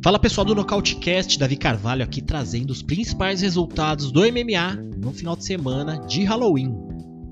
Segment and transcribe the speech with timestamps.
[0.00, 5.34] Fala pessoal do Nocautecast, Davi Carvalho aqui trazendo os principais resultados do MMA no final
[5.34, 6.72] de semana de Halloween.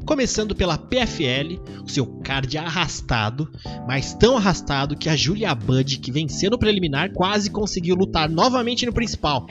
[0.05, 3.49] Começando pela PFL, o seu card arrastado,
[3.87, 8.85] mas tão arrastado que a Julia Budd, que venceu no preliminar, quase conseguiu lutar novamente
[8.85, 9.47] no principal.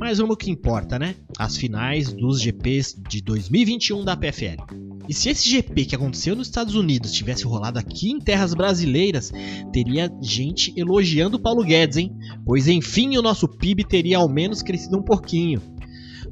[0.00, 1.14] Mas vamos que importa, né?
[1.38, 4.56] As finais dos GPs de 2021 da PFL.
[5.06, 9.30] E se esse GP que aconteceu nos Estados Unidos tivesse rolado aqui em terras brasileiras,
[9.70, 12.16] teria gente elogiando o Paulo Guedes, hein?
[12.46, 15.60] Pois enfim o nosso PIB teria ao menos crescido um pouquinho.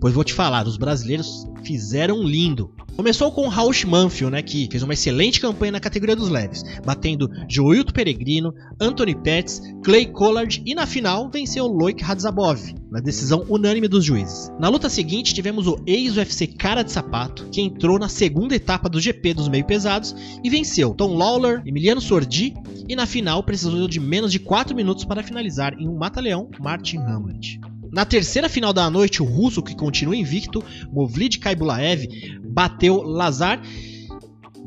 [0.01, 2.73] Pois vou te falar, os brasileiros fizeram lindo.
[2.99, 7.31] Começou com Rausch Manfield, né, que fez uma excelente campanha na categoria dos leves, batendo
[7.49, 13.87] Joilton Peregrino, Anthony Pettis, Clay Collard e na final venceu Loic Radzabov, na decisão unânime
[13.87, 14.51] dos juízes.
[14.59, 19.01] Na luta seguinte tivemos o ex-UFC Cara de Sapato, que entrou na segunda etapa do
[19.01, 22.55] GP dos meio pesados e venceu Tom Lawler, Emiliano Sordi
[22.89, 26.99] e na final precisou de menos de 4 minutos para finalizar em um mata-leão Martin
[26.99, 27.61] Hamlet.
[27.93, 32.07] Na terceira final da noite, o russo, que continua invicto, Movlid Kaibulaev,
[32.45, 33.63] bateu Lazar.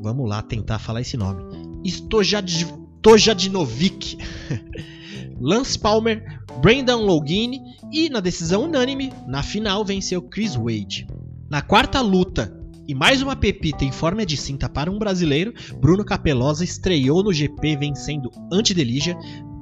[0.02, 1.44] Vamos lá tentar falar esse nome.
[1.86, 4.18] Stojadinovic.
[5.40, 7.60] Lance Palmer, Brandon Login
[7.92, 11.08] e na decisão unânime, na final venceu Chris Wade.
[11.50, 12.56] Na quarta luta,
[12.88, 17.34] e mais uma pepita em forma de cinta para um brasileiro, Bruno Capelosa estreou no
[17.34, 19.18] GP vencendo Antidelígia,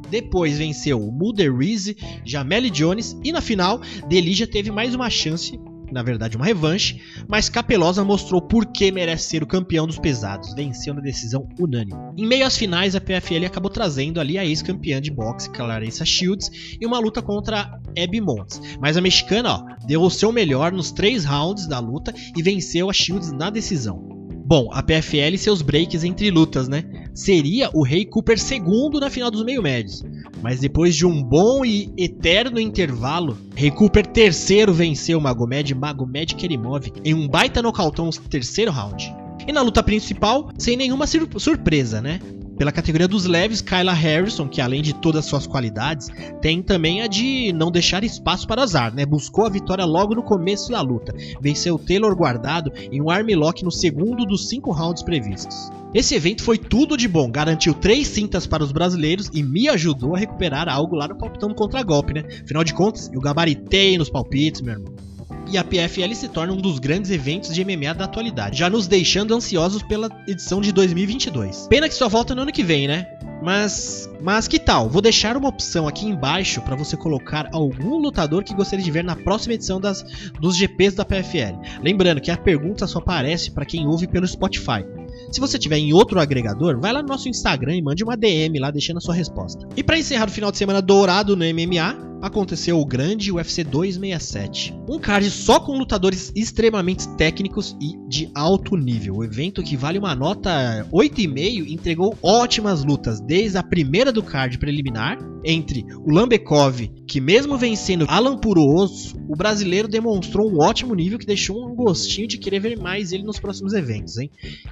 [0.09, 5.59] depois venceu Mulder Reese, Jameli Jones e na final, Delija teve mais uma chance,
[5.91, 10.53] na verdade uma revanche, mas Capelosa mostrou por que merece ser o campeão dos pesados,
[10.53, 11.99] venceu na decisão unânime.
[12.17, 16.77] Em meio às finais, a PFL acabou trazendo ali a ex-campeã de boxe, Clarissa Shields,
[16.79, 18.61] e uma luta contra Abby Montes.
[18.79, 22.89] Mas a mexicana ó, deu o seu melhor nos três rounds da luta e venceu
[22.89, 24.18] a Shields na decisão.
[24.49, 26.83] Bom, a PFL e seus breaks entre lutas, né?
[27.13, 30.03] Seria o Rei Cooper segundo na final dos meio médios.
[30.41, 36.91] Mas depois de um bom e eterno intervalo, Rei Cooper terceiro venceu Magomed Magomed Kerimov
[37.05, 39.15] em um baita nocautão no terceiro round.
[39.47, 42.19] E na luta principal, sem nenhuma sur surpresa, né?
[42.59, 46.09] Pela categoria dos leves, Kyla Harrison, que além de todas as suas qualidades,
[46.41, 49.05] tem também a de não deixar espaço para azar, né?
[49.05, 51.15] Buscou a vitória logo no começo da luta.
[51.39, 55.71] Venceu Taylor guardado em um armlock no segundo dos cinco rounds previstos.
[55.93, 60.13] Esse evento foi tudo de bom, garantiu três cintas para os brasileiros e me ajudou
[60.13, 62.25] a recuperar algo lá no palpitão contra-golpe, né?
[62.43, 65.09] Afinal de contas, eu gabaritei nos palpites, meu irmão
[65.51, 68.87] e a PFL se torna um dos grandes eventos de MMA da atualidade, já nos
[68.87, 71.67] deixando ansiosos pela edição de 2022.
[71.67, 73.07] Pena que só volta no ano que vem, né?
[73.41, 74.89] Mas, mas que tal?
[74.89, 79.03] Vou deixar uma opção aqui embaixo para você colocar algum lutador que gostaria de ver
[79.03, 80.03] na próxima edição das,
[80.39, 81.57] dos GPs da PFL.
[81.81, 84.83] Lembrando que a pergunta só aparece para quem ouve pelo Spotify.
[85.31, 88.57] Se você tiver em outro agregador, vai lá no nosso Instagram e mande uma DM
[88.59, 89.67] lá deixando a sua resposta.
[89.77, 94.75] E para encerrar o final de semana dourado no MMA, aconteceu o grande UFC 267.
[94.89, 99.17] Um card só com lutadores extremamente técnicos e de alto nível.
[99.17, 104.57] O evento que vale uma nota 8,5 entregou ótimas lutas, desde a primeira do card
[104.57, 111.17] preliminar entre o Lambekov, que mesmo vencendo Alan Puroso, o brasileiro demonstrou um ótimo nível
[111.17, 114.17] que deixou um gostinho de querer ver mais ele nos próximos eventos.
[114.17, 114.29] Hein?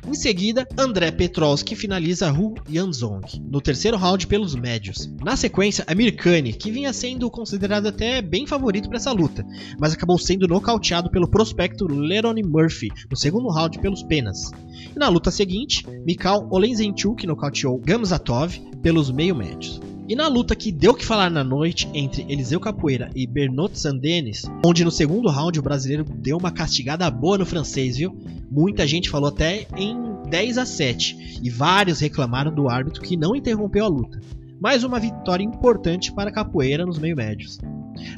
[0.08, 0.47] Em seguida,
[0.78, 5.12] André Petrovski finaliza Hu Yanzong no terceiro round pelos médios.
[5.24, 9.46] Na sequência, Amir Khan, que vinha sendo considerado até bem favorito para essa luta,
[9.80, 14.52] mas acabou sendo nocauteado pelo prospecto Lerone Murphy no segundo round pelos penas.
[14.96, 19.82] E na luta seguinte, Mikhail Olenzenchuk nocauteou Gamzatov pelos meio médios.
[20.10, 24.44] E na luta que deu que falar na noite entre Eliseu Capoeira e Bernot Sandenis,
[24.66, 28.18] onde no segundo round o brasileiro deu uma castigada boa no francês, viu?
[28.50, 33.36] Muita gente falou até em 10 a 7 e vários reclamaram do árbitro que não
[33.36, 34.20] interrompeu a luta.
[34.60, 37.60] Mais uma vitória importante para Capoeira nos meio médios.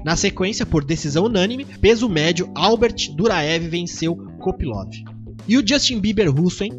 [0.03, 4.89] Na sequência, por decisão unânime, peso médio Albert Duraev venceu Kopilov.
[5.47, 6.71] E o Justin Bieber russo, hein?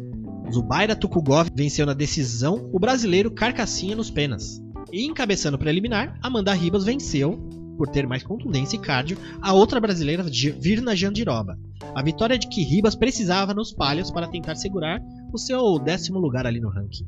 [0.51, 4.61] Zubaira Tukugov venceu na decisão o brasileiro Carcassinha nos penas.
[4.91, 7.37] E encabeçando o preliminar, Amanda Ribas venceu,
[7.77, 11.57] por ter mais contundência e cardio, a outra brasileira Virna Jandiroba.
[11.95, 15.01] A vitória de que Ribas precisava nos palhos para tentar segurar
[15.33, 17.05] o seu décimo lugar ali no ranking.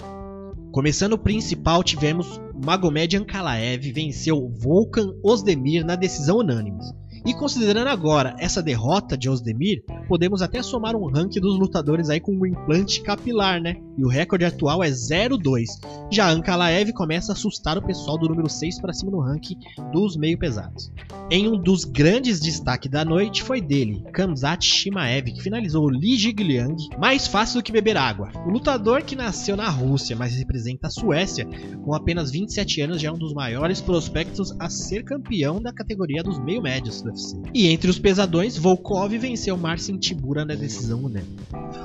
[0.72, 6.84] Começando o principal, tivemos Magomed Ankalaev venceu Volkan Osdemir na decisão unânime.
[7.26, 12.20] E considerando agora essa derrota de Osdemir, podemos até somar um ranking dos lutadores aí
[12.20, 13.78] com um implante capilar, né?
[13.98, 15.68] E o recorde atual é 0-2.
[16.12, 19.58] Já Ankalaev começa a assustar o pessoal do número 6 para cima no ranking
[19.94, 20.92] dos meio pesados.
[21.32, 26.76] Em um dos grandes destaques da noite foi dele, Kamzat Shimaev, que finalizou Li Jigliang
[27.00, 28.32] mais fácil do que beber água.
[28.46, 31.48] O lutador que nasceu na Rússia, mas representa a Suécia,
[31.84, 36.22] com apenas 27 anos já é um dos maiores prospectos a ser campeão da categoria
[36.22, 37.38] dos meio médios UFC.
[37.54, 41.38] E entre os pesadões, Volkov venceu Marcin Tibura na decisão unânime.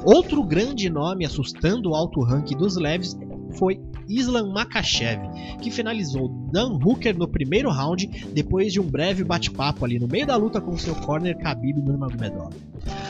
[0.05, 3.17] Outro grande nome assustando o alto ranking dos leves
[3.53, 5.21] foi Islam Makachev,
[5.61, 10.27] que finalizou Dan Hooker no primeiro round depois de um breve bate-papo ali no meio
[10.27, 12.55] da luta com seu corner Khabib Nurmagomedov.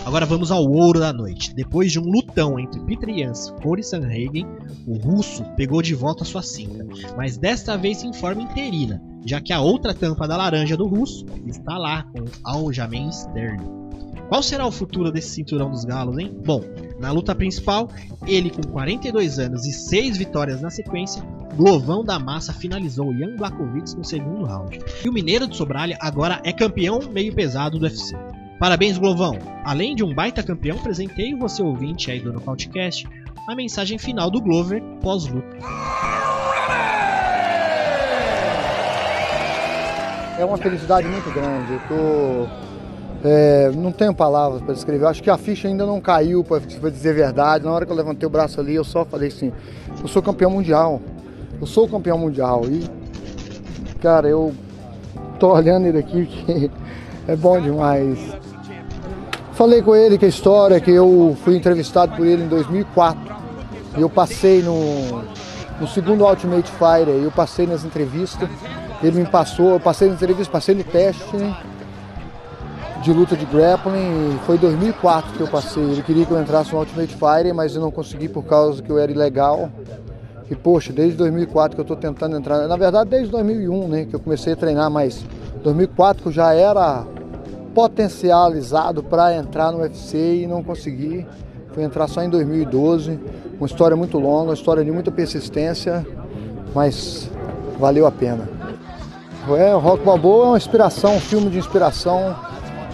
[0.05, 1.55] Agora vamos ao ouro da noite.
[1.55, 4.47] Depois de um lutão entre Peter Jans e Cory Sanhagen,
[4.87, 6.85] o russo pegou de volta sua cinta,
[7.17, 11.27] mas desta vez em forma interina, já que a outra tampa da laranja do russo
[11.47, 13.79] está lá com Aljamain Sterling.
[14.29, 16.37] Qual será o futuro desse cinturão dos galos, hein?
[16.45, 16.63] Bom,
[17.01, 17.89] na luta principal,
[18.27, 21.23] ele com 42 anos e 6 vitórias na sequência,
[21.57, 24.79] Glovão da Massa finalizou Jan Blachowicz no segundo round.
[25.03, 28.15] E o Mineiro de Sobralha agora é campeão meio pesado do UFC.
[28.59, 29.39] Parabéns, Glovão!
[29.65, 33.09] Além de um baita campeão, presenteio você ouvinte aí do Nocautecast
[33.49, 35.57] a mensagem final do Glover pós-luta.
[40.39, 41.73] É uma felicidade muito grande.
[41.73, 42.69] Eu tô
[43.25, 45.07] é, não tenho palavras para descrever.
[45.07, 47.65] Acho que a ficha ainda não caiu, para dizer verdade.
[47.65, 49.53] Na hora que eu levantei o braço ali, eu só falei assim:
[50.01, 51.01] eu sou campeão mundial.
[51.61, 52.63] Eu sou campeão mundial.
[52.67, 52.89] E,
[54.01, 54.55] cara, eu
[55.41, 56.71] tô olhando ele aqui que
[57.27, 58.19] é bom demais.
[59.55, 63.37] Falei com ele que a história, que eu fui entrevistado por ele em 2004.
[63.97, 65.25] E eu passei no,
[65.81, 68.49] no segundo Ultimate Fighter, eu passei nas entrevistas.
[69.03, 71.37] Ele me passou, eu passei nas entrevistas, passei no teste.
[73.03, 74.39] De luta de grappling.
[74.45, 75.83] Foi em 2004 que eu passei.
[75.83, 78.91] Ele queria que eu entrasse no Ultimate Fighter, mas eu não consegui por causa que
[78.91, 79.71] eu era ilegal.
[80.51, 82.67] E poxa, desde 2004 que eu estou tentando entrar.
[82.67, 85.25] Na verdade, desde 2001, né, que eu comecei a treinar, mas
[85.63, 87.07] 2004 que eu já era
[87.75, 91.25] potencializado para entrar no UFC e não consegui.
[91.73, 93.21] Fui entrar só em 2012.
[93.59, 96.05] Uma história muito longa, uma história de muita persistência,
[96.75, 97.31] mas
[97.79, 98.58] valeu a pena.
[99.57, 102.37] É, o Rock Balboa é uma inspiração, um filme de inspiração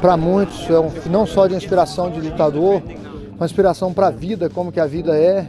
[0.00, 2.82] para muitos, é um, não só de inspiração de lutador,
[3.36, 5.46] uma inspiração para a vida, como que a vida é.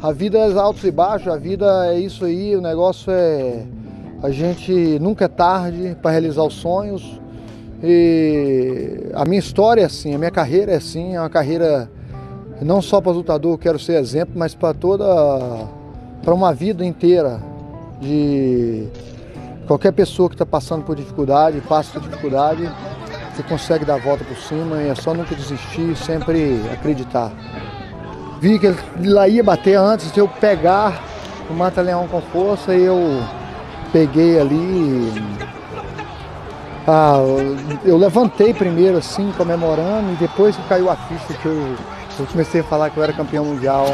[0.00, 3.64] A vida é altos e baixos, a vida é isso aí, o negócio é.
[4.22, 7.20] A gente nunca é tarde para realizar os sonhos.
[7.82, 11.90] E a minha história é assim, a minha carreira é assim, é uma carreira
[12.60, 15.04] não só para lutador, eu quero ser exemplo, mas para toda.
[16.22, 17.40] para uma vida inteira
[18.00, 18.88] de
[19.68, 22.68] qualquer pessoa que está passando por dificuldade, passa por dificuldade,
[23.36, 27.30] você consegue dar a volta por cima e é só nunca desistir, sempre acreditar.
[28.40, 31.04] Vi que ele lá ia bater antes de eu pegar
[31.50, 33.22] o mata-leão com força e eu
[33.92, 35.12] peguei ali.
[36.86, 37.18] Ah,
[37.84, 41.76] eu levantei primeiro assim, comemorando, e depois que caiu a ficha que eu,
[42.18, 43.86] eu comecei a falar que eu era campeão mundial.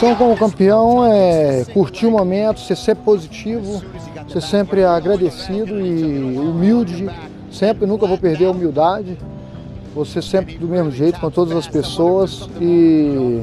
[0.00, 3.82] Só como campeão é curtir o momento, ser sempre positivo,
[4.26, 7.08] ser sempre agradecido e humilde
[7.50, 9.18] Sempre, nunca vou perder a humildade.
[10.06, 13.42] Ser sempre do mesmo jeito com todas as pessoas e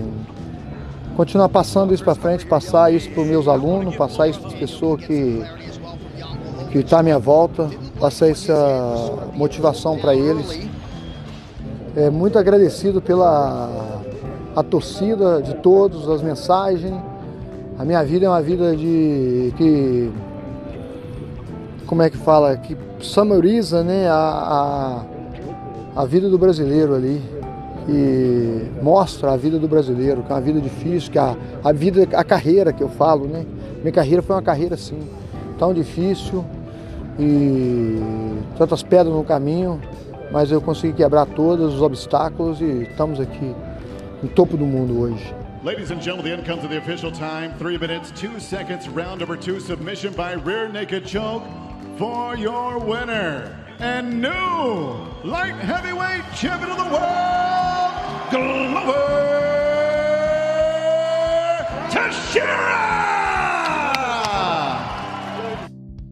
[1.15, 4.55] continuar passando isso para frente, passar isso para os meus alunos, passar isso para as
[4.55, 5.43] pessoas que
[6.71, 7.69] que está à minha volta,
[7.99, 8.55] passar essa
[9.33, 10.67] motivação para eles.
[11.95, 13.96] É muito agradecido pela
[14.57, 16.95] a torcida de todos, as mensagens.
[17.77, 20.11] A minha vida é uma vida de que
[21.85, 25.05] como é que fala, que summariza né, a,
[25.95, 27.21] a, a vida do brasileiro ali
[27.87, 32.07] e mostra a vida do brasileiro, que é uma vida difícil, que a, a vida,
[32.17, 33.45] a carreira que eu falo, né?
[33.81, 34.97] Minha carreira foi uma carreira assim,
[35.59, 36.43] tão difícil
[37.19, 38.01] e
[38.57, 39.79] tantas pedras no caminho,
[40.31, 43.55] mas eu consegui quebrar todos os obstáculos e estamos aqui
[44.21, 45.33] no topo do mundo hoje.
[45.63, 47.53] Ladies and gentlemen, the end comes of the official time.
[47.57, 51.43] Three minutes, two seconds, round number two, submission by rear naked choke.
[51.97, 57.91] for your winner and new light heavyweight champion of the world,
[58.29, 59.17] Glover
[61.89, 62.77] Teixeira!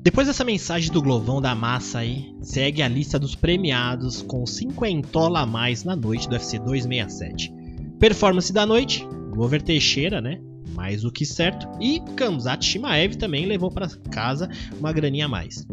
[0.01, 5.19] Depois dessa mensagem do Glovão da Massa aí, segue a lista dos premiados com 50
[5.38, 7.64] a mais na noite do UFC 267.
[8.00, 10.40] Performance da noite, Glover Teixeira, né?
[10.75, 11.68] mais do que certo.
[11.80, 15.66] E Kamzat Shimaev também levou para casa uma graninha a mais.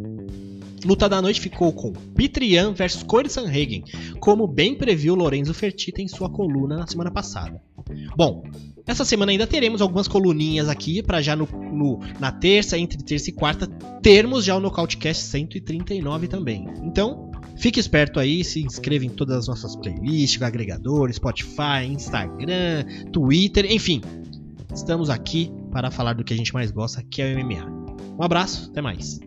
[0.85, 3.85] Luta da noite ficou com Pitrian versus Corey Sanhagen,
[4.19, 7.61] como bem previu Lorenzo Fertitta em sua coluna na semana passada.
[8.17, 8.43] Bom,
[8.85, 13.31] essa semana ainda teremos algumas coluninhas aqui para já no, no, na terça, entre terça
[13.31, 13.69] e quarta,
[14.02, 16.67] termos já o Nocautecast 139 também.
[16.83, 17.31] Então,
[17.62, 24.00] fique esperto aí, se inscreva em todas as nossas playlists, agregadores, Spotify, Instagram, Twitter, enfim.
[24.75, 27.64] Estamos aqui para falar do que a gente mais gosta, que é o MMA.
[28.19, 29.21] Um abraço, até mais.